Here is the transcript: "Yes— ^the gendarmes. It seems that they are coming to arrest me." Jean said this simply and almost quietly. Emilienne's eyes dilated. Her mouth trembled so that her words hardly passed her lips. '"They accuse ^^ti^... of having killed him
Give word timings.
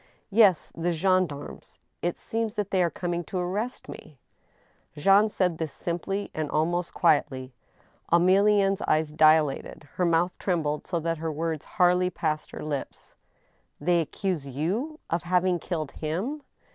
"Yes— 0.31 0.71
^the 0.75 0.91
gendarmes. 0.91 1.77
It 2.01 2.17
seems 2.17 2.55
that 2.55 2.71
they 2.71 2.81
are 2.81 2.89
coming 2.89 3.23
to 3.25 3.37
arrest 3.37 3.87
me." 3.87 4.17
Jean 4.97 5.29
said 5.29 5.59
this 5.59 5.71
simply 5.71 6.31
and 6.33 6.49
almost 6.49 6.91
quietly. 6.95 7.53
Emilienne's 8.11 8.81
eyes 8.87 9.11
dilated. 9.11 9.87
Her 9.97 10.05
mouth 10.07 10.39
trembled 10.39 10.87
so 10.87 10.99
that 11.01 11.19
her 11.19 11.31
words 11.31 11.65
hardly 11.77 12.09
passed 12.09 12.49
her 12.49 12.63
lips. 12.65 13.15
'"They 13.79 14.01
accuse 14.01 14.45
^^ti^... 14.45 14.97
of 15.11 15.21
having 15.21 15.59
killed 15.59 15.91
him 15.91 16.41